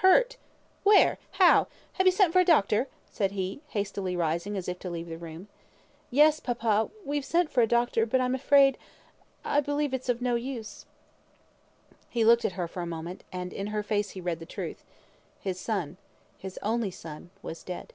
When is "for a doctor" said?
2.32-2.88, 7.50-8.06